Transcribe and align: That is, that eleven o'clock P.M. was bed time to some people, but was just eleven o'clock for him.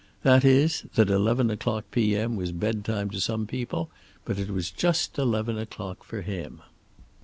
That 0.23 0.43
is, 0.43 0.85
that 0.95 1.11
eleven 1.11 1.51
o'clock 1.51 1.85
P.M. 1.91 2.35
was 2.35 2.51
bed 2.51 2.83
time 2.83 3.11
to 3.11 3.21
some 3.21 3.45
people, 3.45 3.91
but 4.25 4.49
was 4.49 4.71
just 4.71 5.19
eleven 5.19 5.59
o'clock 5.59 6.03
for 6.03 6.23
him. 6.23 6.61